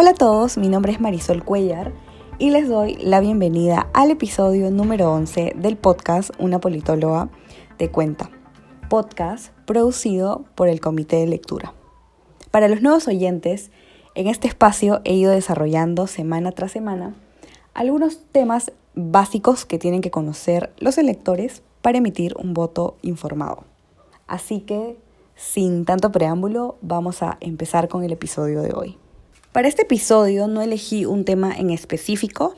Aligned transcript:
Hola 0.00 0.12
a 0.12 0.14
todos, 0.14 0.56
mi 0.56 0.70
nombre 0.70 0.92
es 0.92 0.98
Marisol 0.98 1.44
Cuellar 1.44 1.92
y 2.38 2.48
les 2.48 2.70
doy 2.70 2.94
la 3.02 3.20
bienvenida 3.20 3.90
al 3.92 4.10
episodio 4.10 4.70
número 4.70 5.12
11 5.12 5.52
del 5.56 5.76
podcast 5.76 6.30
Una 6.38 6.58
Politóloga 6.58 7.28
de 7.76 7.90
Cuenta, 7.90 8.30
podcast 8.88 9.52
producido 9.66 10.46
por 10.54 10.68
el 10.68 10.80
Comité 10.80 11.16
de 11.16 11.26
Lectura. 11.26 11.74
Para 12.50 12.68
los 12.68 12.80
nuevos 12.80 13.08
oyentes, 13.08 13.70
en 14.14 14.26
este 14.26 14.48
espacio 14.48 15.02
he 15.04 15.12
ido 15.12 15.32
desarrollando 15.32 16.06
semana 16.06 16.52
tras 16.52 16.72
semana 16.72 17.14
algunos 17.74 18.24
temas 18.32 18.72
básicos 18.94 19.66
que 19.66 19.78
tienen 19.78 20.00
que 20.00 20.10
conocer 20.10 20.72
los 20.78 20.96
electores 20.96 21.62
para 21.82 21.98
emitir 21.98 22.34
un 22.38 22.54
voto 22.54 22.96
informado. 23.02 23.64
Así 24.26 24.60
que, 24.60 24.96
sin 25.36 25.84
tanto 25.84 26.10
preámbulo, 26.10 26.78
vamos 26.80 27.22
a 27.22 27.36
empezar 27.42 27.88
con 27.88 28.02
el 28.02 28.12
episodio 28.12 28.62
de 28.62 28.72
hoy. 28.72 28.98
Para 29.52 29.66
este 29.66 29.82
episodio 29.82 30.46
no 30.46 30.62
elegí 30.62 31.06
un 31.06 31.24
tema 31.24 31.52
en 31.52 31.70
específico 31.70 32.54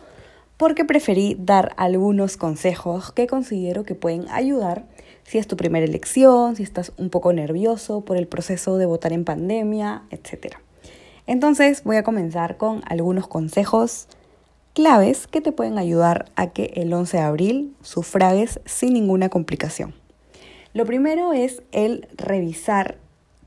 porque 0.59 0.85
preferí 0.85 1.35
dar 1.39 1.73
algunos 1.79 2.37
consejos 2.37 3.13
que 3.13 3.27
considero 3.27 3.83
que 3.85 3.95
pueden 3.95 4.29
ayudar 4.29 4.85
si 5.25 5.39
es 5.39 5.47
tu 5.47 5.57
primera 5.57 5.87
elección, 5.87 6.55
si 6.55 6.63
estás 6.63 6.93
un 6.99 7.09
poco 7.09 7.33
nervioso 7.33 8.03
por 8.03 8.19
el 8.19 8.27
proceso 8.27 8.77
de 8.77 8.85
votar 8.85 9.15
en 9.15 9.25
pandemia, 9.25 10.03
etc. 10.11 10.57
Entonces 11.27 11.83
voy 11.83 11.97
a 11.97 12.03
comenzar 12.03 12.59
con 12.59 12.83
algunos 12.85 13.27
consejos 13.27 14.07
claves 14.75 15.27
que 15.27 15.41
te 15.41 15.51
pueden 15.51 15.79
ayudar 15.79 16.27
a 16.37 16.49
que 16.49 16.75
el 16.77 16.93
11 16.93 17.17
de 17.17 17.23
abril 17.23 17.77
sufragues 17.81 18.61
sin 18.67 18.93
ninguna 18.93 19.31
complicación. 19.31 19.95
Lo 20.75 20.85
primero 20.85 21.33
es 21.33 21.63
el 21.73 22.07
revisar 22.19 22.99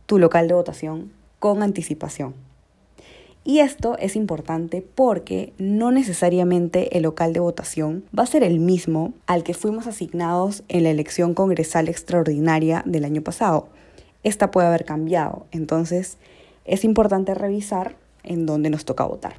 tu 0.08 0.18
local 0.18 0.48
de 0.48 0.56
votación 0.56 1.12
con 1.38 1.62
anticipación. 1.62 2.45
Y 3.48 3.60
esto 3.60 3.96
es 4.00 4.16
importante 4.16 4.82
porque 4.82 5.54
no 5.60 5.92
necesariamente 5.92 6.98
el 6.98 7.04
local 7.04 7.32
de 7.32 7.40
votación 7.40 8.04
va 8.18 8.24
a 8.24 8.26
ser 8.26 8.44
el 8.44 8.60
mismo 8.60 9.14
al 9.28 9.44
que 9.44 9.54
fuimos 9.54 9.86
asignados 9.86 10.64
en 10.68 10.84
la 10.84 10.90
elección 10.90 11.36
congresal 11.36 11.88
extraordinaria 11.88 12.82
del 12.88 13.06
año 13.06 13.22
pasado. 13.22 13.68
Esta 14.24 14.50
puede 14.50 14.68
haber 14.68 14.84
cambiado, 14.84 15.46
entonces 15.52 16.18
es 16.66 16.84
importante 16.84 17.36
revisar 17.36 17.96
en 18.24 18.48
dónde 18.48 18.72
nos 18.72 18.84
toca 18.84 19.06
votar. 19.06 19.36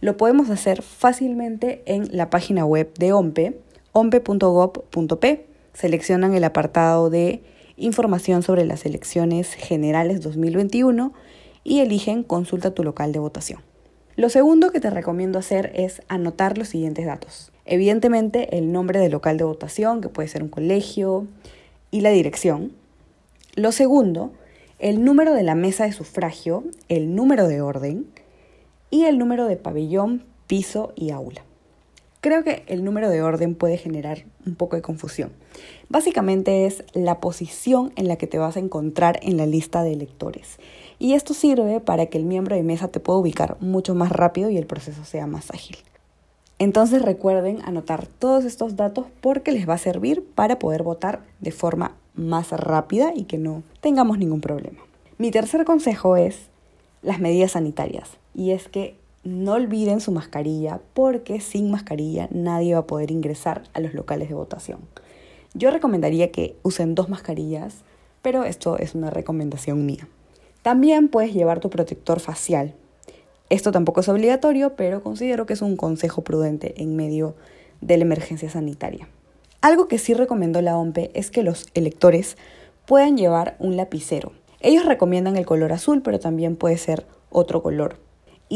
Lo 0.00 0.16
podemos 0.16 0.48
hacer 0.48 0.80
fácilmente 0.80 1.82
en 1.84 2.08
la 2.16 2.30
página 2.30 2.64
web 2.64 2.94
de 2.94 3.12
OMPE, 3.12 3.60
ompe.gov.p. 3.92 5.46
Seleccionan 5.74 6.32
el 6.32 6.44
apartado 6.44 7.10
de 7.10 7.42
Información 7.76 8.42
sobre 8.42 8.64
las 8.64 8.86
elecciones 8.86 9.52
generales 9.52 10.22
2021 10.22 11.12
y 11.64 11.80
eligen 11.80 12.22
Consulta 12.22 12.72
tu 12.72 12.84
local 12.84 13.12
de 13.12 13.18
votación. 13.18 13.60
Lo 14.16 14.28
segundo 14.28 14.70
que 14.70 14.78
te 14.78 14.90
recomiendo 14.90 15.40
hacer 15.40 15.72
es 15.74 16.02
anotar 16.06 16.56
los 16.56 16.68
siguientes 16.68 17.06
datos. 17.06 17.50
Evidentemente 17.64 18.56
el 18.56 18.70
nombre 18.70 19.00
del 19.00 19.10
local 19.10 19.38
de 19.38 19.44
votación, 19.44 20.00
que 20.00 20.08
puede 20.08 20.28
ser 20.28 20.42
un 20.42 20.50
colegio, 20.50 21.26
y 21.90 22.00
la 22.00 22.10
dirección. 22.10 22.72
Lo 23.54 23.72
segundo, 23.72 24.32
el 24.80 25.04
número 25.04 25.32
de 25.32 25.44
la 25.44 25.54
mesa 25.54 25.84
de 25.84 25.92
sufragio, 25.92 26.64
el 26.88 27.14
número 27.14 27.46
de 27.46 27.60
orden 27.60 28.06
y 28.90 29.04
el 29.04 29.16
número 29.16 29.46
de 29.46 29.56
pabellón, 29.56 30.24
piso 30.48 30.92
y 30.96 31.10
aula. 31.10 31.44
Creo 32.20 32.42
que 32.42 32.64
el 32.66 32.84
número 32.84 33.10
de 33.10 33.22
orden 33.22 33.54
puede 33.54 33.76
generar 33.76 34.24
un 34.46 34.54
poco 34.54 34.76
de 34.76 34.82
confusión. 34.82 35.32
Básicamente 35.88 36.66
es 36.66 36.84
la 36.92 37.20
posición 37.20 37.92
en 37.96 38.08
la 38.08 38.16
que 38.16 38.26
te 38.26 38.38
vas 38.38 38.56
a 38.56 38.60
encontrar 38.60 39.18
en 39.22 39.36
la 39.36 39.46
lista 39.46 39.82
de 39.82 39.92
electores. 39.92 40.58
Y 40.98 41.14
esto 41.14 41.34
sirve 41.34 41.80
para 41.80 42.06
que 42.06 42.18
el 42.18 42.24
miembro 42.24 42.56
de 42.56 42.62
mesa 42.62 42.88
te 42.88 43.00
pueda 43.00 43.18
ubicar 43.18 43.56
mucho 43.60 43.94
más 43.94 44.10
rápido 44.12 44.50
y 44.50 44.56
el 44.56 44.66
proceso 44.66 45.04
sea 45.04 45.26
más 45.26 45.50
ágil. 45.50 45.76
Entonces 46.58 47.02
recuerden 47.02 47.60
anotar 47.64 48.06
todos 48.06 48.44
estos 48.44 48.76
datos 48.76 49.06
porque 49.20 49.52
les 49.52 49.68
va 49.68 49.74
a 49.74 49.78
servir 49.78 50.24
para 50.34 50.58
poder 50.58 50.82
votar 50.82 51.20
de 51.40 51.50
forma 51.50 51.96
más 52.14 52.52
rápida 52.52 53.12
y 53.14 53.24
que 53.24 53.38
no 53.38 53.62
tengamos 53.80 54.18
ningún 54.18 54.40
problema. 54.40 54.80
Mi 55.18 55.30
tercer 55.30 55.64
consejo 55.64 56.16
es 56.16 56.36
las 57.02 57.20
medidas 57.20 57.52
sanitarias 57.52 58.08
y 58.34 58.52
es 58.52 58.68
que 58.68 58.96
no 59.24 59.54
olviden 59.54 60.00
su 60.00 60.12
mascarilla 60.12 60.80
porque 60.92 61.40
sin 61.40 61.70
mascarilla 61.70 62.28
nadie 62.30 62.74
va 62.74 62.80
a 62.80 62.86
poder 62.86 63.10
ingresar 63.10 63.64
a 63.72 63.80
los 63.80 63.94
locales 63.94 64.28
de 64.28 64.34
votación. 64.34 64.80
Yo 65.54 65.70
recomendaría 65.70 66.30
que 66.30 66.56
usen 66.62 66.94
dos 66.94 67.08
mascarillas, 67.08 67.82
pero 68.22 68.44
esto 68.44 68.78
es 68.78 68.94
una 68.94 69.10
recomendación 69.10 69.86
mía. 69.86 70.08
También 70.62 71.08
puedes 71.08 71.32
llevar 71.32 71.60
tu 71.60 71.70
protector 71.70 72.20
facial. 72.20 72.74
Esto 73.50 73.72
tampoco 73.72 74.00
es 74.00 74.08
obligatorio, 74.08 74.76
pero 74.76 75.02
considero 75.02 75.46
que 75.46 75.52
es 75.52 75.62
un 75.62 75.76
consejo 75.76 76.22
prudente 76.22 76.80
en 76.82 76.96
medio 76.96 77.34
de 77.80 77.96
la 77.98 78.04
emergencia 78.04 78.50
sanitaria. 78.50 79.08
Algo 79.60 79.88
que 79.88 79.98
sí 79.98 80.12
recomendó 80.14 80.60
la 80.60 80.76
OMPE 80.76 81.10
es 81.14 81.30
que 81.30 81.42
los 81.42 81.68
electores 81.74 82.36
puedan 82.86 83.16
llevar 83.16 83.56
un 83.58 83.76
lapicero. 83.76 84.32
Ellos 84.60 84.84
recomiendan 84.84 85.36
el 85.36 85.46
color 85.46 85.72
azul, 85.72 86.02
pero 86.02 86.18
también 86.18 86.56
puede 86.56 86.78
ser 86.78 87.06
otro 87.30 87.62
color. 87.62 88.03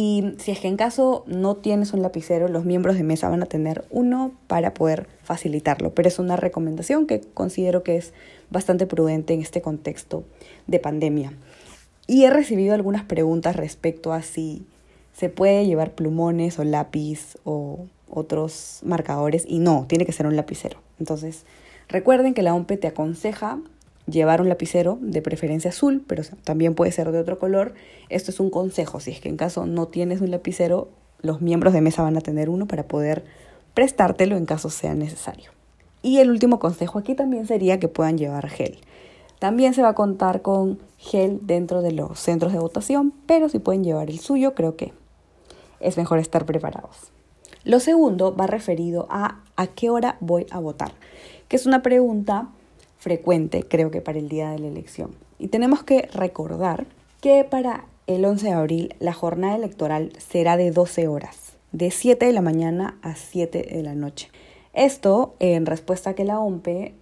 Y 0.00 0.34
si 0.38 0.52
es 0.52 0.60
que 0.60 0.68
en 0.68 0.76
caso 0.76 1.24
no 1.26 1.56
tienes 1.56 1.92
un 1.92 2.02
lapicero, 2.02 2.46
los 2.46 2.64
miembros 2.64 2.96
de 2.96 3.02
mesa 3.02 3.28
van 3.30 3.42
a 3.42 3.46
tener 3.46 3.84
uno 3.90 4.30
para 4.46 4.72
poder 4.72 5.08
facilitarlo. 5.24 5.92
Pero 5.92 6.06
es 6.06 6.20
una 6.20 6.36
recomendación 6.36 7.04
que 7.04 7.20
considero 7.34 7.82
que 7.82 7.96
es 7.96 8.12
bastante 8.48 8.86
prudente 8.86 9.34
en 9.34 9.40
este 9.40 9.60
contexto 9.60 10.22
de 10.68 10.78
pandemia. 10.78 11.32
Y 12.06 12.22
he 12.22 12.30
recibido 12.30 12.74
algunas 12.74 13.02
preguntas 13.06 13.56
respecto 13.56 14.12
a 14.12 14.22
si 14.22 14.64
se 15.14 15.30
puede 15.30 15.66
llevar 15.66 15.96
plumones 15.96 16.60
o 16.60 16.62
lápiz 16.62 17.36
o 17.42 17.88
otros 18.08 18.78
marcadores 18.84 19.46
y 19.48 19.58
no, 19.58 19.86
tiene 19.88 20.06
que 20.06 20.12
ser 20.12 20.28
un 20.28 20.36
lapicero. 20.36 20.78
Entonces, 21.00 21.44
recuerden 21.88 22.34
que 22.34 22.42
la 22.42 22.54
OMPE 22.54 22.76
te 22.76 22.86
aconseja 22.86 23.58
llevar 24.10 24.40
un 24.40 24.48
lapicero 24.48 24.98
de 25.00 25.22
preferencia 25.22 25.70
azul, 25.70 26.04
pero 26.06 26.22
también 26.44 26.74
puede 26.74 26.92
ser 26.92 27.10
de 27.12 27.18
otro 27.18 27.38
color. 27.38 27.74
Esto 28.08 28.30
es 28.30 28.40
un 28.40 28.50
consejo, 28.50 29.00
si 29.00 29.10
es 29.10 29.20
que 29.20 29.28
en 29.28 29.36
caso 29.36 29.66
no 29.66 29.88
tienes 29.88 30.20
un 30.20 30.30
lapicero, 30.30 30.88
los 31.20 31.40
miembros 31.40 31.72
de 31.72 31.80
mesa 31.80 32.02
van 32.02 32.16
a 32.16 32.20
tener 32.20 32.48
uno 32.48 32.66
para 32.66 32.86
poder 32.88 33.24
prestártelo 33.74 34.36
en 34.36 34.46
caso 34.46 34.70
sea 34.70 34.94
necesario. 34.94 35.50
Y 36.02 36.18
el 36.18 36.30
último 36.30 36.58
consejo 36.58 36.98
aquí 36.98 37.14
también 37.14 37.46
sería 37.46 37.80
que 37.80 37.88
puedan 37.88 38.18
llevar 38.18 38.48
gel. 38.48 38.78
También 39.38 39.74
se 39.74 39.82
va 39.82 39.90
a 39.90 39.94
contar 39.94 40.42
con 40.42 40.78
gel 40.96 41.40
dentro 41.42 41.82
de 41.82 41.92
los 41.92 42.18
centros 42.18 42.52
de 42.52 42.58
votación, 42.58 43.12
pero 43.26 43.48
si 43.48 43.58
pueden 43.58 43.84
llevar 43.84 44.10
el 44.10 44.18
suyo, 44.18 44.54
creo 44.54 44.76
que 44.76 44.92
es 45.80 45.96
mejor 45.96 46.18
estar 46.18 46.44
preparados. 46.44 47.12
Lo 47.64 47.80
segundo 47.80 48.34
va 48.34 48.46
referido 48.46 49.06
a 49.10 49.42
a 49.58 49.66
qué 49.66 49.90
hora 49.90 50.16
voy 50.20 50.46
a 50.50 50.60
votar, 50.60 50.92
que 51.48 51.56
es 51.56 51.66
una 51.66 51.82
pregunta 51.82 52.48
frecuente, 52.98 53.64
creo 53.66 53.90
que 53.90 54.00
para 54.00 54.18
el 54.18 54.28
día 54.28 54.50
de 54.50 54.58
la 54.58 54.68
elección. 54.68 55.14
Y 55.38 55.48
tenemos 55.48 55.82
que 55.82 56.08
recordar 56.12 56.86
que 57.20 57.44
para 57.44 57.84
el 58.06 58.24
11 58.24 58.46
de 58.46 58.52
abril 58.52 58.94
la 58.98 59.12
jornada 59.12 59.56
electoral 59.56 60.12
será 60.18 60.56
de 60.56 60.70
12 60.70 61.08
horas, 61.08 61.54
de 61.72 61.90
7 61.90 62.26
de 62.26 62.32
la 62.32 62.42
mañana 62.42 62.98
a 63.02 63.14
7 63.14 63.68
de 63.70 63.82
la 63.82 63.94
noche. 63.94 64.30
Esto 64.72 65.34
en 65.38 65.66
respuesta 65.66 66.10
a 66.10 66.14
que 66.14 66.24
la 66.24 66.38
OMPE 66.40 66.94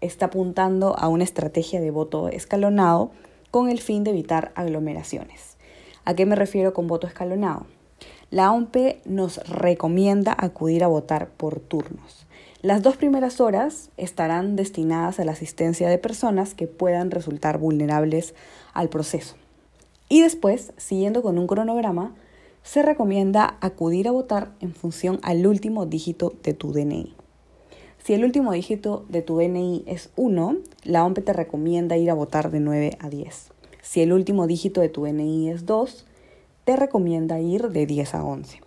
está 0.00 0.26
apuntando 0.26 0.96
a 0.98 1.08
una 1.08 1.24
estrategia 1.24 1.80
de 1.80 1.90
voto 1.90 2.28
escalonado 2.28 3.10
con 3.50 3.70
el 3.70 3.80
fin 3.80 4.04
de 4.04 4.10
evitar 4.10 4.52
aglomeraciones. 4.54 5.56
¿A 6.04 6.14
qué 6.14 6.26
me 6.26 6.36
refiero 6.36 6.74
con 6.74 6.86
voto 6.86 7.06
escalonado? 7.06 7.66
La 8.30 8.52
OMPE 8.52 9.00
nos 9.04 9.38
recomienda 9.48 10.34
acudir 10.36 10.84
a 10.84 10.88
votar 10.88 11.28
por 11.28 11.60
turnos. 11.60 12.26
Las 12.64 12.82
dos 12.82 12.96
primeras 12.96 13.42
horas 13.42 13.90
estarán 13.98 14.56
destinadas 14.56 15.20
a 15.20 15.24
la 15.26 15.32
asistencia 15.32 15.86
de 15.90 15.98
personas 15.98 16.54
que 16.54 16.66
puedan 16.66 17.10
resultar 17.10 17.58
vulnerables 17.58 18.34
al 18.72 18.88
proceso. 18.88 19.36
Y 20.08 20.22
después, 20.22 20.72
siguiendo 20.78 21.20
con 21.20 21.38
un 21.38 21.46
cronograma, 21.46 22.14
se 22.62 22.82
recomienda 22.82 23.58
acudir 23.60 24.08
a 24.08 24.12
votar 24.12 24.52
en 24.60 24.72
función 24.72 25.20
al 25.22 25.46
último 25.46 25.84
dígito 25.84 26.32
de 26.42 26.54
tu 26.54 26.72
DNI. 26.72 27.14
Si 28.02 28.14
el 28.14 28.24
último 28.24 28.52
dígito 28.52 29.04
de 29.10 29.20
tu 29.20 29.36
DNI 29.36 29.84
es 29.86 30.08
1, 30.16 30.56
la 30.84 31.04
OMPE 31.04 31.20
te 31.20 31.32
recomienda 31.34 31.98
ir 31.98 32.10
a 32.10 32.14
votar 32.14 32.50
de 32.50 32.60
9 32.60 32.96
a 32.98 33.10
10. 33.10 33.50
Si 33.82 34.00
el 34.00 34.10
último 34.10 34.46
dígito 34.46 34.80
de 34.80 34.88
tu 34.88 35.04
DNI 35.04 35.50
es 35.50 35.66
2, 35.66 36.06
te 36.64 36.76
recomienda 36.76 37.40
ir 37.40 37.68
de 37.68 37.84
10 37.84 38.14
a 38.14 38.24
11. 38.24 38.62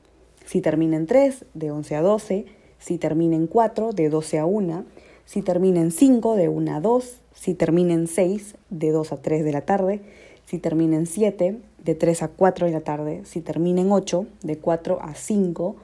Si 0.46 0.62
termina 0.62 0.98
en 0.98 1.08
3, 1.08 1.46
de 1.56 1.72
11 1.72 1.96
a 1.96 2.02
12 2.04 2.46
si 2.80 2.98
termina 2.98 3.36
en 3.36 3.48
4, 3.48 3.92
de 3.94 4.10
12 4.10 4.40
a 4.40 4.46
1, 4.46 4.86
si 5.26 5.42
termina 5.42 5.82
en 5.82 5.92
5, 5.92 6.36
de 6.36 6.50
1 6.50 6.76
a 6.76 6.80
2, 6.80 7.22
si 7.34 7.54
termina 7.54 7.94
en 7.94 8.08
6, 8.08 8.56
de 8.70 8.92
2 8.92 9.12
a 9.12 9.18
3 9.22 9.44
de 9.44 9.52
la 9.52 9.62
tarde, 9.62 10.02
si 10.46 10.60
termina 10.60 10.96
en 10.96 11.06
7, 11.06 11.60
de 11.84 11.96
3 11.96 12.24
a 12.24 12.28
4 12.30 12.68
de 12.68 12.72
la 12.72 12.82
tarde, 12.82 13.22
si 13.26 13.42
termina 13.42 13.82
en 13.82 13.92
8, 13.92 14.26
de 14.44 14.58
4 14.58 15.00
a 15.02 15.16
5, 15.16 15.76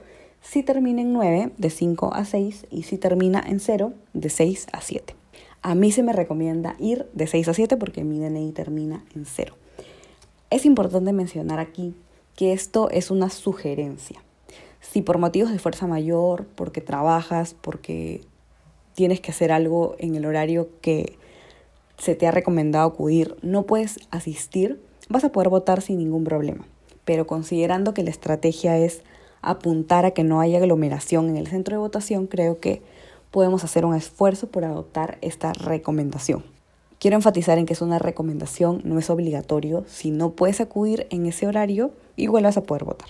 si 0.42 0.64
termina 0.64 1.02
en 1.02 1.14
9, 1.14 1.52
de 1.58 1.70
5 1.70 2.14
a 2.14 2.26
6 2.26 2.68
y 2.70 2.84
si 2.84 2.98
termina 2.98 3.44
en 3.46 3.60
0, 3.60 3.94
de 4.14 4.30
6 4.30 4.68
a 4.72 4.82
7. 4.82 5.16
A 5.62 5.76
mí 5.76 5.92
se 5.92 6.04
me 6.04 6.12
recomienda 6.12 6.76
ir 6.80 7.08
de 7.14 7.28
6 7.28 7.48
a 7.48 7.54
7 7.54 7.78
porque 7.78 8.04
mi 8.04 8.20
DNI 8.20 8.52
termina 8.52 9.06
en 9.16 9.26
0. 9.26 9.56
Es 10.50 10.66
importante 10.66 11.14
mencionar 11.14 11.60
aquí 11.60 11.96
que 12.36 12.52
esto 12.52 12.90
es 12.90 13.12
una 13.12 13.30
sugerencia. 13.30 14.22
Si 14.84 15.02
por 15.02 15.18
motivos 15.18 15.52
de 15.52 15.58
fuerza 15.58 15.88
mayor, 15.88 16.46
porque 16.56 16.82
trabajas, 16.82 17.56
porque 17.60 18.22
tienes 18.94 19.22
que 19.22 19.32
hacer 19.32 19.52
algo 19.52 19.96
en 19.98 20.16
el 20.16 20.26
horario 20.26 20.70
que 20.82 21.18
se 21.98 22.16
te 22.16 22.28
ha 22.28 22.32
recomendado 22.32 22.88
acudir, 22.88 23.36
no 23.42 23.64
puedes 23.64 24.00
asistir, 24.12 24.80
vas 25.10 25.24
a 25.24 25.32
poder 25.32 25.50
votar 25.50 25.82
sin 25.82 25.98
ningún 25.98 26.24
problema. 26.24 26.66
Pero 27.06 27.26
considerando 27.26 27.94
que 27.94 28.04
la 28.04 28.10
estrategia 28.10 28.78
es 28.78 29.02
apuntar 29.42 30.06
a 30.06 30.12
que 30.12 30.24
no 30.24 30.42
haya 30.42 30.60
aglomeración 30.60 31.30
en 31.30 31.38
el 31.38 31.48
centro 31.48 31.76
de 31.76 31.80
votación, 31.80 32.28
creo 32.28 32.60
que 32.60 32.82
podemos 33.32 33.64
hacer 33.64 33.86
un 33.86 33.96
esfuerzo 33.96 34.48
por 34.48 34.64
adoptar 34.64 35.18
esta 35.22 35.54
recomendación. 35.54 36.44
Quiero 37.00 37.18
enfatizar 37.18 37.58
en 37.58 37.66
que 37.66 37.74
es 37.74 37.82
una 37.82 38.00
recomendación, 38.00 38.82
no 38.86 39.00
es 39.00 39.10
obligatorio. 39.10 39.84
Si 39.88 40.12
no 40.12 40.32
puedes 40.32 40.62
acudir 40.62 41.08
en 41.10 41.26
ese 41.26 41.48
horario, 41.48 41.92
igual 42.16 42.44
vas 42.44 42.58
a 42.58 42.64
poder 42.64 42.86
votar. 42.86 43.10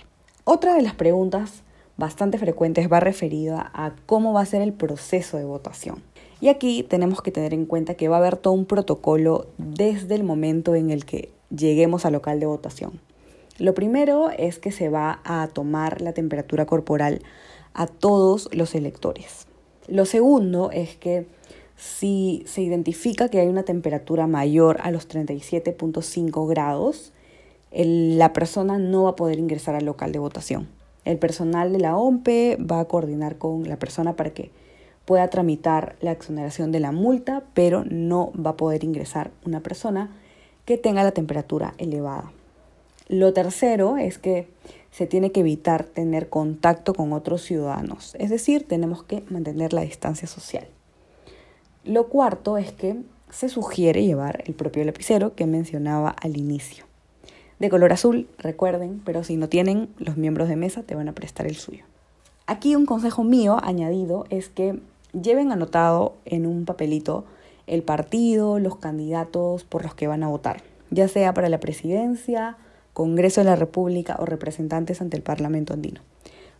Otra 0.54 0.76
de 0.76 0.82
las 0.82 0.94
preguntas 0.94 1.64
bastante 1.96 2.38
frecuentes 2.38 2.88
va 2.88 3.00
referida 3.00 3.72
a 3.74 3.92
cómo 4.06 4.32
va 4.32 4.42
a 4.42 4.46
ser 4.46 4.62
el 4.62 4.72
proceso 4.72 5.36
de 5.36 5.44
votación. 5.44 6.00
Y 6.40 6.46
aquí 6.46 6.84
tenemos 6.84 7.22
que 7.22 7.32
tener 7.32 7.52
en 7.52 7.66
cuenta 7.66 7.94
que 7.94 8.06
va 8.06 8.14
a 8.14 8.18
haber 8.20 8.36
todo 8.36 8.54
un 8.54 8.64
protocolo 8.64 9.48
desde 9.58 10.14
el 10.14 10.22
momento 10.22 10.76
en 10.76 10.90
el 10.90 11.06
que 11.06 11.32
lleguemos 11.50 12.06
al 12.06 12.12
local 12.12 12.38
de 12.38 12.46
votación. 12.46 13.00
Lo 13.58 13.74
primero 13.74 14.30
es 14.30 14.60
que 14.60 14.70
se 14.70 14.90
va 14.90 15.20
a 15.24 15.48
tomar 15.48 16.00
la 16.00 16.12
temperatura 16.12 16.66
corporal 16.66 17.22
a 17.72 17.88
todos 17.88 18.48
los 18.52 18.76
electores. 18.76 19.48
Lo 19.88 20.04
segundo 20.04 20.70
es 20.70 20.94
que 20.94 21.26
si 21.74 22.44
se 22.46 22.62
identifica 22.62 23.28
que 23.28 23.40
hay 23.40 23.48
una 23.48 23.64
temperatura 23.64 24.28
mayor 24.28 24.78
a 24.82 24.92
los 24.92 25.08
37.5 25.08 26.48
grados, 26.48 27.12
la 27.76 28.32
persona 28.32 28.78
no 28.78 29.04
va 29.04 29.10
a 29.10 29.16
poder 29.16 29.38
ingresar 29.38 29.74
al 29.74 29.84
local 29.84 30.12
de 30.12 30.20
votación. 30.20 30.68
El 31.04 31.18
personal 31.18 31.72
de 31.72 31.80
la 31.80 31.96
OMPE 31.96 32.56
va 32.56 32.80
a 32.80 32.84
coordinar 32.86 33.36
con 33.36 33.68
la 33.68 33.78
persona 33.78 34.14
para 34.14 34.30
que 34.30 34.50
pueda 35.04 35.28
tramitar 35.28 35.96
la 36.00 36.12
exoneración 36.12 36.72
de 36.72 36.80
la 36.80 36.92
multa, 36.92 37.42
pero 37.52 37.84
no 37.84 38.32
va 38.34 38.50
a 38.50 38.56
poder 38.56 38.84
ingresar 38.84 39.32
una 39.44 39.60
persona 39.60 40.10
que 40.64 40.78
tenga 40.78 41.02
la 41.02 41.12
temperatura 41.12 41.74
elevada. 41.78 42.32
Lo 43.08 43.32
tercero 43.34 43.98
es 43.98 44.18
que 44.18 44.48
se 44.90 45.06
tiene 45.06 45.32
que 45.32 45.40
evitar 45.40 45.84
tener 45.84 46.28
contacto 46.28 46.94
con 46.94 47.12
otros 47.12 47.42
ciudadanos, 47.42 48.14
es 48.18 48.30
decir, 48.30 48.66
tenemos 48.66 49.02
que 49.02 49.24
mantener 49.28 49.72
la 49.72 49.82
distancia 49.82 50.28
social. 50.28 50.68
Lo 51.84 52.08
cuarto 52.08 52.56
es 52.56 52.72
que 52.72 53.02
se 53.28 53.48
sugiere 53.48 54.04
llevar 54.04 54.44
el 54.46 54.54
propio 54.54 54.84
lapicero 54.84 55.34
que 55.34 55.46
mencionaba 55.46 56.10
al 56.10 56.36
inicio. 56.36 56.86
De 57.58 57.70
color 57.70 57.92
azul, 57.92 58.28
recuerden, 58.38 59.00
pero 59.04 59.24
si 59.24 59.36
no 59.36 59.48
tienen, 59.48 59.88
los 59.98 60.16
miembros 60.16 60.48
de 60.48 60.56
mesa 60.56 60.82
te 60.82 60.94
van 60.94 61.08
a 61.08 61.12
prestar 61.14 61.46
el 61.46 61.56
suyo. 61.56 61.84
Aquí 62.46 62.76
un 62.76 62.84
consejo 62.84 63.24
mío 63.24 63.58
añadido 63.62 64.26
es 64.28 64.48
que 64.48 64.80
lleven 65.12 65.52
anotado 65.52 66.14
en 66.24 66.46
un 66.46 66.64
papelito 66.64 67.24
el 67.66 67.82
partido, 67.82 68.58
los 68.58 68.76
candidatos 68.76 69.64
por 69.64 69.84
los 69.84 69.94
que 69.94 70.06
van 70.06 70.22
a 70.22 70.28
votar, 70.28 70.62
ya 70.90 71.08
sea 71.08 71.32
para 71.32 71.48
la 71.48 71.60
presidencia, 71.60 72.56
Congreso 72.92 73.40
de 73.40 73.46
la 73.46 73.56
República 73.56 74.16
o 74.20 74.24
representantes 74.24 75.00
ante 75.00 75.16
el 75.16 75.22
Parlamento 75.22 75.74
andino. 75.74 76.00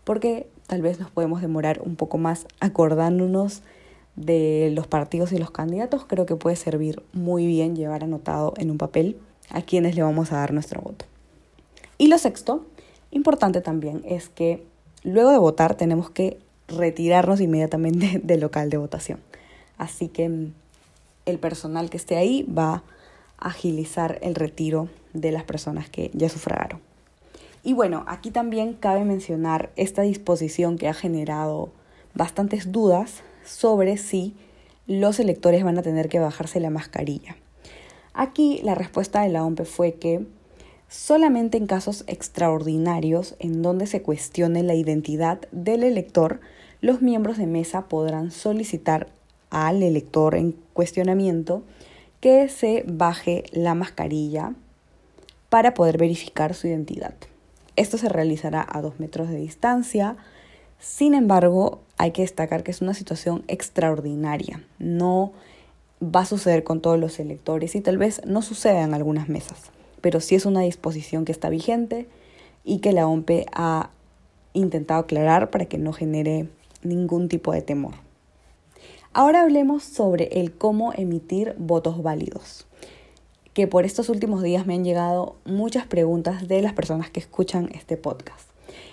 Porque 0.02 0.48
tal 0.66 0.82
vez 0.82 0.98
nos 0.98 1.10
podemos 1.10 1.40
demorar 1.40 1.80
un 1.84 1.94
poco 1.94 2.18
más 2.18 2.46
acordándonos 2.60 3.62
de 4.16 4.70
los 4.74 4.86
partidos 4.86 5.32
y 5.32 5.38
los 5.38 5.50
candidatos, 5.50 6.04
creo 6.06 6.26
que 6.26 6.36
puede 6.36 6.56
servir 6.56 7.02
muy 7.12 7.46
bien 7.46 7.76
llevar 7.76 8.04
anotado 8.04 8.54
en 8.56 8.70
un 8.70 8.78
papel 8.78 9.16
a 9.50 9.62
quienes 9.62 9.94
le 9.94 10.02
vamos 10.02 10.32
a 10.32 10.36
dar 10.36 10.52
nuestro 10.52 10.80
voto. 10.80 11.04
Y 11.98 12.08
lo 12.08 12.18
sexto, 12.18 12.66
importante 13.10 13.60
también, 13.60 14.02
es 14.06 14.28
que 14.28 14.64
luego 15.02 15.30
de 15.30 15.38
votar 15.38 15.76
tenemos 15.76 16.10
que 16.10 16.38
retirarnos 16.68 17.40
inmediatamente 17.40 18.20
del 18.24 18.40
local 18.40 18.70
de 18.70 18.78
votación. 18.78 19.20
Así 19.78 20.08
que 20.08 20.28
mm, 20.28 20.52
el 21.26 21.38
personal 21.38 21.90
que 21.90 21.96
esté 21.96 22.16
ahí 22.16 22.42
va 22.44 22.82
a 23.38 23.48
agilizar 23.48 24.18
el 24.22 24.34
retiro 24.34 24.88
de 25.12 25.32
las 25.32 25.44
personas 25.44 25.88
que 25.88 26.10
ya 26.14 26.28
sufragaron. 26.28 26.80
Y 27.62 27.72
bueno, 27.72 28.04
aquí 28.06 28.30
también 28.30 28.74
cabe 28.74 29.04
mencionar 29.04 29.70
esta 29.76 30.02
disposición 30.02 30.76
que 30.76 30.88
ha 30.88 30.94
generado 30.94 31.70
bastantes 32.14 32.72
dudas 32.72 33.22
sobre 33.44 33.96
si 33.96 34.34
los 34.86 35.18
electores 35.18 35.64
van 35.64 35.78
a 35.78 35.82
tener 35.82 36.08
que 36.08 36.18
bajarse 36.18 36.60
la 36.60 36.70
mascarilla. 36.70 37.36
Aquí 38.14 38.60
la 38.62 38.76
respuesta 38.76 39.22
de 39.22 39.28
la 39.28 39.44
OMP 39.44 39.64
fue 39.64 39.94
que 39.94 40.24
solamente 40.88 41.58
en 41.58 41.66
casos 41.66 42.04
extraordinarios 42.06 43.34
en 43.40 43.60
donde 43.60 43.88
se 43.88 44.02
cuestione 44.02 44.62
la 44.62 44.74
identidad 44.74 45.40
del 45.50 45.82
elector, 45.82 46.40
los 46.80 47.02
miembros 47.02 47.38
de 47.38 47.46
mesa 47.46 47.88
podrán 47.88 48.30
solicitar 48.30 49.08
al 49.50 49.82
elector 49.82 50.36
en 50.36 50.52
cuestionamiento 50.72 51.64
que 52.20 52.48
se 52.48 52.84
baje 52.86 53.44
la 53.52 53.74
mascarilla 53.74 54.54
para 55.48 55.74
poder 55.74 55.98
verificar 55.98 56.54
su 56.54 56.68
identidad. 56.68 57.14
Esto 57.76 57.98
se 57.98 58.08
realizará 58.08 58.64
a 58.68 58.80
dos 58.80 59.00
metros 59.00 59.28
de 59.28 59.36
distancia. 59.36 60.16
Sin 60.78 61.14
embargo, 61.14 61.80
hay 61.96 62.12
que 62.12 62.22
destacar 62.22 62.62
que 62.62 62.70
es 62.70 62.80
una 62.80 62.94
situación 62.94 63.44
extraordinaria. 63.48 64.64
No 64.78 65.32
va 66.04 66.20
a 66.20 66.26
suceder 66.26 66.64
con 66.64 66.80
todos 66.80 66.98
los 66.98 67.18
electores 67.18 67.74
y 67.74 67.80
tal 67.80 67.98
vez 67.98 68.20
no 68.26 68.42
suceda 68.42 68.82
en 68.82 68.94
algunas 68.94 69.28
mesas, 69.28 69.70
pero 70.00 70.20
sí 70.20 70.34
es 70.34 70.46
una 70.46 70.60
disposición 70.60 71.24
que 71.24 71.32
está 71.32 71.48
vigente 71.48 72.08
y 72.64 72.78
que 72.78 72.92
la 72.92 73.06
OMP 73.06 73.46
ha 73.52 73.90
intentado 74.52 75.00
aclarar 75.00 75.50
para 75.50 75.66
que 75.66 75.78
no 75.78 75.92
genere 75.92 76.48
ningún 76.82 77.28
tipo 77.28 77.52
de 77.52 77.62
temor. 77.62 77.94
Ahora 79.12 79.42
hablemos 79.42 79.84
sobre 79.84 80.40
el 80.40 80.52
cómo 80.52 80.92
emitir 80.92 81.54
votos 81.58 82.02
válidos, 82.02 82.66
que 83.52 83.68
por 83.68 83.84
estos 83.84 84.08
últimos 84.08 84.42
días 84.42 84.66
me 84.66 84.74
han 84.74 84.84
llegado 84.84 85.36
muchas 85.44 85.86
preguntas 85.86 86.48
de 86.48 86.60
las 86.62 86.72
personas 86.72 87.10
que 87.10 87.20
escuchan 87.20 87.70
este 87.72 87.96
podcast. 87.96 88.48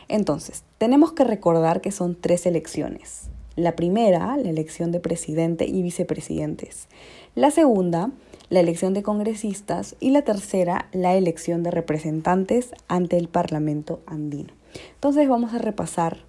Entonces, 0.08 0.63
tenemos 0.78 1.13
que 1.13 1.24
recordar 1.24 1.81
que 1.81 1.92
son 1.92 2.16
tres 2.16 2.46
elecciones. 2.46 3.30
La 3.57 3.75
primera, 3.75 4.38
la 4.38 4.50
elección 4.50 4.94
de 4.94 5.01
presidente 5.01 5.65
y 5.65 5.81
vicepresidentes. 5.81 6.88
La 7.36 7.51
segunda, 7.51 8.12
la 8.50 8.62
elección 8.62 8.94
de 8.94 9.03
congresistas. 9.03 9.95
Y 10.00 10.12
la 10.12 10.21
tercera, 10.21 10.88
la 10.93 11.15
elección 11.15 11.62
de 11.62 11.72
representantes 11.72 12.72
ante 12.88 13.17
el 13.17 13.27
Parlamento 13.27 14.00
andino. 14.05 14.53
Entonces 14.93 15.27
vamos 15.27 15.53
a 15.53 15.58
repasar 15.58 16.20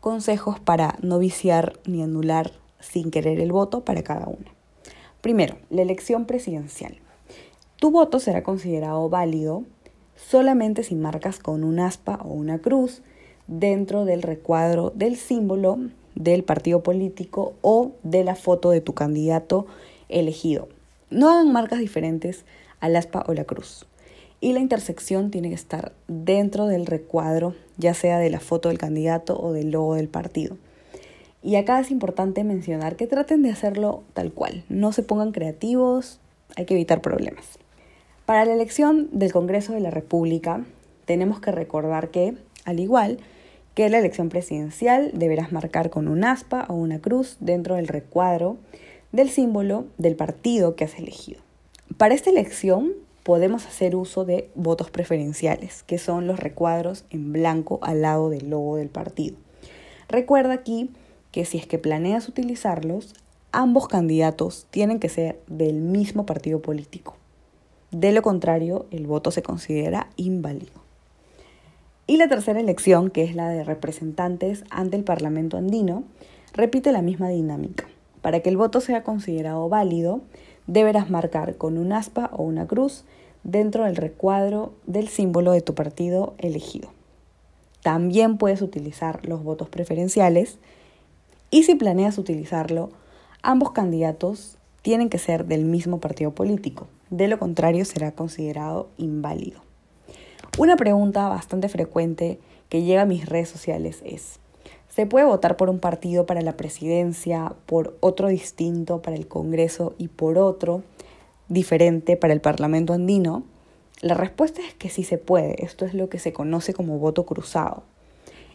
consejos 0.00 0.60
para 0.60 0.98
no 1.00 1.18
viciar 1.18 1.78
ni 1.86 2.02
anular 2.02 2.52
sin 2.78 3.10
querer 3.10 3.40
el 3.40 3.52
voto 3.52 3.84
para 3.84 4.02
cada 4.02 4.26
una. 4.26 4.52
Primero, 5.22 5.56
la 5.70 5.82
elección 5.82 6.26
presidencial. 6.26 6.98
Tu 7.76 7.90
voto 7.90 8.20
será 8.20 8.42
considerado 8.42 9.08
válido 9.08 9.64
solamente 10.14 10.82
si 10.82 10.94
marcas 10.94 11.38
con 11.38 11.64
un 11.64 11.80
aspa 11.80 12.20
o 12.22 12.28
una 12.28 12.58
cruz 12.58 13.02
dentro 13.46 14.04
del 14.04 14.22
recuadro 14.22 14.92
del 14.94 15.16
símbolo 15.16 15.78
del 16.16 16.42
partido 16.42 16.82
político 16.82 17.54
o 17.60 17.92
de 18.02 18.24
la 18.24 18.34
foto 18.34 18.70
de 18.70 18.80
tu 18.80 18.94
candidato 18.94 19.66
elegido. 20.08 20.68
No 21.10 21.30
hagan 21.30 21.52
marcas 21.52 21.78
diferentes 21.78 22.44
al 22.80 22.96
aspa 22.96 23.24
o 23.28 23.34
la 23.34 23.44
cruz. 23.44 23.86
Y 24.40 24.52
la 24.52 24.60
intersección 24.60 25.30
tiene 25.30 25.48
que 25.48 25.54
estar 25.54 25.92
dentro 26.08 26.66
del 26.66 26.86
recuadro, 26.86 27.54
ya 27.78 27.94
sea 27.94 28.18
de 28.18 28.30
la 28.30 28.40
foto 28.40 28.68
del 28.68 28.78
candidato 28.78 29.38
o 29.40 29.52
del 29.52 29.70
logo 29.70 29.94
del 29.94 30.08
partido. 30.08 30.56
Y 31.42 31.56
acá 31.56 31.78
es 31.78 31.90
importante 31.90 32.42
mencionar 32.44 32.96
que 32.96 33.06
traten 33.06 33.42
de 33.42 33.50
hacerlo 33.50 34.02
tal 34.14 34.32
cual, 34.32 34.64
no 34.68 34.92
se 34.92 35.02
pongan 35.02 35.32
creativos, 35.32 36.18
hay 36.56 36.64
que 36.64 36.74
evitar 36.74 37.00
problemas. 37.00 37.44
Para 38.24 38.44
la 38.44 38.54
elección 38.54 39.08
del 39.12 39.32
Congreso 39.32 39.72
de 39.72 39.80
la 39.80 39.90
República, 39.90 40.64
tenemos 41.04 41.40
que 41.40 41.52
recordar 41.52 42.10
que, 42.10 42.34
al 42.64 42.80
igual 42.80 43.18
que 43.76 43.90
la 43.90 43.98
elección 43.98 44.30
presidencial, 44.30 45.10
deberás 45.12 45.52
marcar 45.52 45.90
con 45.90 46.08
un 46.08 46.24
aspa 46.24 46.64
o 46.70 46.72
una 46.72 46.98
cruz 46.98 47.36
dentro 47.40 47.74
del 47.74 47.88
recuadro 47.88 48.56
del 49.12 49.28
símbolo 49.28 49.84
del 49.98 50.16
partido 50.16 50.76
que 50.76 50.84
has 50.84 50.98
elegido. 50.98 51.42
Para 51.98 52.14
esta 52.14 52.30
elección 52.30 52.94
podemos 53.22 53.66
hacer 53.66 53.94
uso 53.94 54.24
de 54.24 54.48
votos 54.54 54.90
preferenciales, 54.90 55.82
que 55.82 55.98
son 55.98 56.26
los 56.26 56.40
recuadros 56.40 57.04
en 57.10 57.34
blanco 57.34 57.78
al 57.82 58.00
lado 58.00 58.30
del 58.30 58.48
logo 58.48 58.76
del 58.76 58.88
partido. 58.88 59.36
Recuerda 60.08 60.54
aquí 60.54 60.88
que 61.30 61.44
si 61.44 61.58
es 61.58 61.66
que 61.66 61.78
planeas 61.78 62.30
utilizarlos, 62.30 63.12
ambos 63.52 63.88
candidatos 63.88 64.66
tienen 64.70 65.00
que 65.00 65.10
ser 65.10 65.38
del 65.48 65.82
mismo 65.82 66.24
partido 66.24 66.62
político. 66.62 67.14
De 67.90 68.12
lo 68.12 68.22
contrario, 68.22 68.86
el 68.90 69.06
voto 69.06 69.30
se 69.30 69.42
considera 69.42 70.08
inválido. 70.16 70.85
Y 72.08 72.18
la 72.18 72.28
tercera 72.28 72.60
elección, 72.60 73.10
que 73.10 73.24
es 73.24 73.34
la 73.34 73.48
de 73.48 73.64
representantes 73.64 74.62
ante 74.70 74.96
el 74.96 75.02
Parlamento 75.02 75.56
andino, 75.56 76.04
repite 76.52 76.92
la 76.92 77.02
misma 77.02 77.28
dinámica. 77.28 77.86
Para 78.22 78.40
que 78.40 78.48
el 78.48 78.56
voto 78.56 78.80
sea 78.80 79.02
considerado 79.02 79.68
válido, 79.68 80.20
deberás 80.68 81.10
marcar 81.10 81.56
con 81.56 81.78
un 81.78 81.92
aspa 81.92 82.30
o 82.32 82.44
una 82.44 82.66
cruz 82.66 83.04
dentro 83.42 83.84
del 83.84 83.96
recuadro 83.96 84.72
del 84.86 85.08
símbolo 85.08 85.50
de 85.50 85.62
tu 85.62 85.74
partido 85.74 86.34
elegido. 86.38 86.90
También 87.82 88.38
puedes 88.38 88.62
utilizar 88.62 89.26
los 89.26 89.42
votos 89.42 89.68
preferenciales 89.68 90.58
y 91.50 91.64
si 91.64 91.74
planeas 91.74 92.18
utilizarlo, 92.18 92.90
ambos 93.42 93.72
candidatos 93.72 94.58
tienen 94.82 95.08
que 95.08 95.18
ser 95.18 95.46
del 95.46 95.64
mismo 95.64 95.98
partido 95.98 96.32
político. 96.32 96.86
De 97.10 97.28
lo 97.28 97.38
contrario, 97.38 97.84
será 97.84 98.12
considerado 98.12 98.88
inválido. 98.96 99.65
Una 100.58 100.76
pregunta 100.76 101.28
bastante 101.28 101.68
frecuente 101.68 102.38
que 102.70 102.82
llega 102.82 103.02
a 103.02 103.06
mis 103.06 103.26
redes 103.26 103.50
sociales 103.50 104.00
es, 104.06 104.38
¿se 104.88 105.04
puede 105.04 105.26
votar 105.26 105.58
por 105.58 105.68
un 105.68 105.80
partido 105.80 106.24
para 106.24 106.40
la 106.40 106.56
presidencia, 106.56 107.52
por 107.66 107.94
otro 108.00 108.28
distinto 108.28 109.02
para 109.02 109.16
el 109.16 109.28
Congreso 109.28 109.94
y 109.98 110.08
por 110.08 110.38
otro 110.38 110.82
diferente 111.48 112.16
para 112.16 112.32
el 112.32 112.40
Parlamento 112.40 112.94
andino? 112.94 113.42
La 114.00 114.14
respuesta 114.14 114.62
es 114.66 114.72
que 114.72 114.88
sí 114.88 115.04
se 115.04 115.18
puede. 115.18 115.62
Esto 115.62 115.84
es 115.84 115.92
lo 115.92 116.08
que 116.08 116.18
se 116.18 116.32
conoce 116.32 116.72
como 116.72 116.98
voto 116.98 117.26
cruzado 117.26 117.82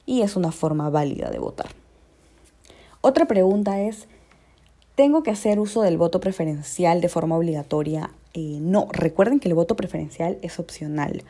y 0.07 0.23
es 0.23 0.35
una 0.35 0.51
forma 0.51 0.89
válida 0.89 1.29
de 1.29 1.37
votar. 1.37 1.69
Otra 3.01 3.27
pregunta 3.27 3.79
es, 3.79 4.07
¿tengo 4.95 5.21
que 5.21 5.29
hacer 5.29 5.59
uso 5.59 5.83
del 5.83 5.99
voto 5.99 6.19
preferencial 6.19 6.99
de 6.99 7.09
forma 7.09 7.37
obligatoria? 7.37 8.09
Eh, 8.33 8.57
no, 8.59 8.87
recuerden 8.91 9.39
que 9.39 9.49
el 9.49 9.53
voto 9.53 9.75
preferencial 9.75 10.39
es 10.41 10.57
opcional. 10.57 11.23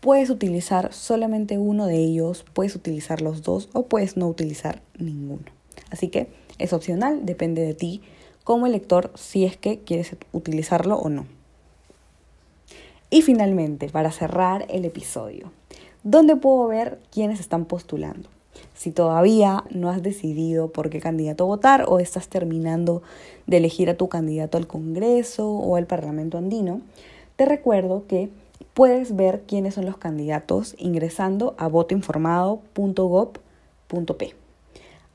Puedes 0.00 0.30
utilizar 0.30 0.92
solamente 0.92 1.58
uno 1.58 1.86
de 1.86 1.96
ellos, 1.96 2.44
puedes 2.52 2.76
utilizar 2.76 3.20
los 3.20 3.42
dos 3.42 3.68
o 3.72 3.86
puedes 3.86 4.16
no 4.16 4.28
utilizar 4.28 4.80
ninguno. 4.96 5.42
Así 5.90 6.08
que 6.08 6.28
es 6.58 6.72
opcional, 6.72 7.26
depende 7.26 7.62
de 7.62 7.74
ti 7.74 8.02
como 8.44 8.66
elector 8.66 9.10
si 9.14 9.44
es 9.44 9.56
que 9.56 9.80
quieres 9.80 10.16
utilizarlo 10.32 10.96
o 10.96 11.08
no. 11.08 11.26
Y 13.10 13.22
finalmente, 13.22 13.88
para 13.88 14.12
cerrar 14.12 14.66
el 14.68 14.84
episodio, 14.84 15.50
¿dónde 16.02 16.36
puedo 16.36 16.68
ver 16.68 17.00
quiénes 17.10 17.40
están 17.40 17.64
postulando? 17.64 18.28
Si 18.74 18.92
todavía 18.92 19.64
no 19.70 19.90
has 19.90 20.02
decidido 20.02 20.70
por 20.72 20.90
qué 20.90 21.00
candidato 21.00 21.46
votar 21.46 21.84
o 21.88 21.98
estás 21.98 22.28
terminando 22.28 23.02
de 23.46 23.56
elegir 23.56 23.90
a 23.90 23.96
tu 23.96 24.08
candidato 24.08 24.58
al 24.58 24.66
Congreso 24.66 25.50
o 25.50 25.76
al 25.76 25.86
Parlamento 25.86 26.38
andino, 26.38 26.80
te 27.36 27.44
recuerdo 27.44 28.06
que 28.06 28.30
puedes 28.78 29.14
ver 29.16 29.42
quiénes 29.44 29.74
son 29.74 29.86
los 29.86 29.96
candidatos 29.96 30.76
ingresando 30.78 31.56
a 31.58 31.66
votoinformado.gov.p. 31.66 34.34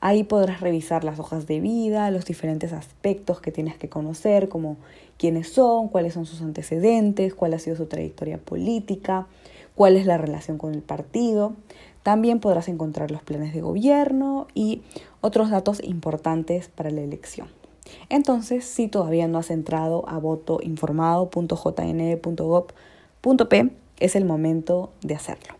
Ahí 0.00 0.24
podrás 0.24 0.60
revisar 0.60 1.02
las 1.02 1.18
hojas 1.18 1.46
de 1.46 1.60
vida, 1.60 2.10
los 2.10 2.26
diferentes 2.26 2.74
aspectos 2.74 3.40
que 3.40 3.52
tienes 3.52 3.78
que 3.78 3.88
conocer, 3.88 4.50
como 4.50 4.76
quiénes 5.16 5.48
son, 5.48 5.88
cuáles 5.88 6.12
son 6.12 6.26
sus 6.26 6.42
antecedentes, 6.42 7.34
cuál 7.34 7.54
ha 7.54 7.58
sido 7.58 7.74
su 7.74 7.86
trayectoria 7.86 8.36
política, 8.36 9.28
cuál 9.74 9.96
es 9.96 10.04
la 10.04 10.18
relación 10.18 10.58
con 10.58 10.74
el 10.74 10.82
partido. 10.82 11.54
También 12.02 12.40
podrás 12.40 12.68
encontrar 12.68 13.10
los 13.10 13.22
planes 13.22 13.54
de 13.54 13.62
gobierno 13.62 14.46
y 14.52 14.82
otros 15.22 15.48
datos 15.48 15.82
importantes 15.82 16.68
para 16.68 16.90
la 16.90 17.00
elección. 17.00 17.48
Entonces, 18.10 18.66
si 18.66 18.88
todavía 18.88 19.26
no 19.26 19.38
has 19.38 19.50
entrado 19.50 20.06
a 20.06 20.18
votoinformado.jn.gov.p, 20.18 22.74
es 24.00 24.16
el 24.16 24.24
momento 24.24 24.90
de 25.02 25.14
hacerlo. 25.14 25.54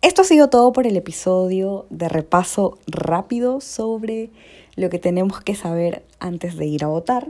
Esto 0.00 0.22
ha 0.22 0.24
sido 0.24 0.48
todo 0.48 0.72
por 0.72 0.86
el 0.86 0.96
episodio 0.96 1.86
de 1.90 2.08
repaso 2.08 2.78
rápido 2.86 3.60
sobre 3.60 4.30
lo 4.76 4.88
que 4.90 4.98
tenemos 4.98 5.40
que 5.40 5.54
saber 5.54 6.04
antes 6.20 6.56
de 6.56 6.66
ir 6.66 6.84
a 6.84 6.88
votar. 6.88 7.28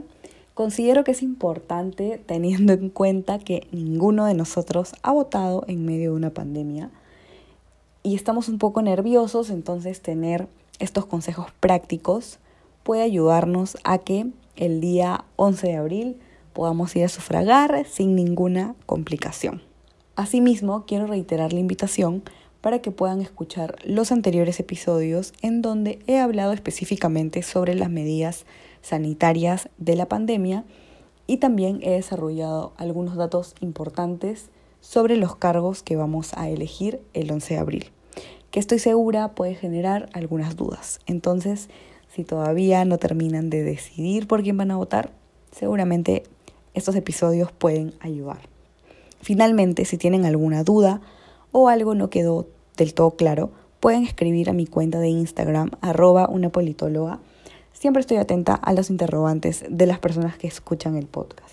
Considero 0.53 1.03
que 1.03 1.11
es 1.11 1.23
importante 1.23 2.21
teniendo 2.25 2.73
en 2.73 2.89
cuenta 2.89 3.39
que 3.39 3.67
ninguno 3.71 4.25
de 4.25 4.35
nosotros 4.35 4.93
ha 5.01 5.11
votado 5.11 5.63
en 5.67 5.83
medio 5.85 6.11
de 6.11 6.17
una 6.17 6.29
pandemia 6.29 6.91
y 8.03 8.15
estamos 8.15 8.49
un 8.49 8.59
poco 8.59 8.81
nerviosos, 8.81 9.49
entonces 9.49 10.01
tener 10.01 10.47
estos 10.79 11.05
consejos 11.05 11.47
prácticos 11.59 12.39
puede 12.83 13.01
ayudarnos 13.01 13.77
a 13.83 13.97
que 13.97 14.27
el 14.55 14.79
día 14.79 15.25
11 15.37 15.67
de 15.67 15.75
abril 15.75 16.17
podamos 16.53 16.95
ir 16.95 17.05
a 17.05 17.09
sufragar 17.09 17.85
sin 17.89 18.15
ninguna 18.15 18.75
complicación. 18.85 19.61
Asimismo, 20.15 20.85
quiero 20.85 21.07
reiterar 21.07 21.53
la 21.53 21.59
invitación 21.59 22.23
para 22.61 22.79
que 22.79 22.91
puedan 22.91 23.21
escuchar 23.21 23.77
los 23.83 24.11
anteriores 24.11 24.59
episodios 24.59 25.33
en 25.41 25.61
donde 25.61 25.99
he 26.07 26.19
hablado 26.19 26.53
específicamente 26.53 27.41
sobre 27.41 27.75
las 27.75 27.89
medidas 27.89 28.45
sanitarias 28.81 29.69
de 29.77 29.95
la 29.95 30.07
pandemia 30.07 30.63
y 31.27 31.37
también 31.37 31.79
he 31.81 31.91
desarrollado 31.91 32.73
algunos 32.77 33.15
datos 33.15 33.55
importantes 33.61 34.49
sobre 34.79 35.17
los 35.17 35.35
cargos 35.35 35.83
que 35.83 35.95
vamos 35.95 36.33
a 36.35 36.49
elegir 36.49 37.01
el 37.13 37.31
11 37.31 37.53
de 37.53 37.59
abril, 37.59 37.85
que 38.49 38.59
estoy 38.59 38.79
segura 38.79 39.29
puede 39.29 39.55
generar 39.55 40.09
algunas 40.13 40.55
dudas. 40.55 40.99
Entonces, 41.05 41.69
si 42.13 42.23
todavía 42.23 42.83
no 42.85 42.97
terminan 42.97 43.49
de 43.49 43.63
decidir 43.63 44.27
por 44.27 44.43
quién 44.43 44.57
van 44.57 44.71
a 44.71 44.77
votar, 44.77 45.11
seguramente 45.51 46.23
estos 46.73 46.95
episodios 46.95 47.51
pueden 47.51 47.93
ayudar. 47.99 48.39
Finalmente, 49.21 49.85
si 49.85 49.97
tienen 49.97 50.25
alguna 50.25 50.63
duda, 50.63 51.01
o 51.51 51.69
algo 51.69 51.95
no 51.95 52.09
quedó 52.09 52.47
del 52.77 52.93
todo 52.93 53.11
claro, 53.11 53.51
pueden 53.79 54.03
escribir 54.03 54.49
a 54.49 54.53
mi 54.53 54.65
cuenta 54.65 54.99
de 54.99 55.09
Instagram, 55.09 55.71
arroba 55.81 56.27
una 56.29 56.49
politóloga. 56.49 57.19
Siempre 57.73 58.01
estoy 58.01 58.17
atenta 58.17 58.53
a 58.53 58.73
los 58.73 58.89
interrogantes 58.89 59.65
de 59.69 59.85
las 59.85 59.99
personas 59.99 60.37
que 60.37 60.47
escuchan 60.47 60.95
el 60.95 61.07
podcast. 61.07 61.51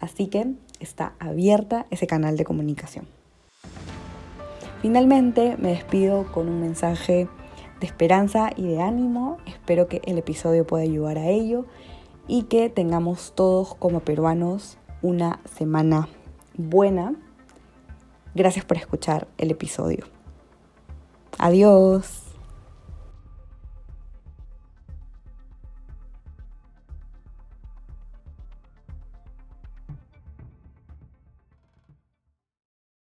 Así 0.00 0.26
que 0.26 0.52
está 0.80 1.14
abierta 1.18 1.86
ese 1.90 2.06
canal 2.06 2.36
de 2.36 2.44
comunicación. 2.44 3.06
Finalmente 4.82 5.56
me 5.58 5.70
despido 5.70 6.30
con 6.32 6.48
un 6.48 6.60
mensaje 6.60 7.28
de 7.80 7.86
esperanza 7.86 8.50
y 8.56 8.68
de 8.68 8.80
ánimo. 8.80 9.38
Espero 9.46 9.88
que 9.88 10.02
el 10.04 10.18
episodio 10.18 10.66
pueda 10.66 10.84
ayudar 10.84 11.18
a 11.18 11.28
ello 11.28 11.64
y 12.28 12.44
que 12.44 12.70
tengamos 12.70 13.32
todos 13.34 13.74
como 13.74 14.00
peruanos 14.00 14.78
una 15.02 15.40
semana 15.56 16.08
buena 16.56 17.14
Gracias 18.38 18.64
por 18.64 18.76
escuchar 18.76 19.26
el 19.36 19.50
episodio. 19.50 20.04
Adiós. 21.38 22.27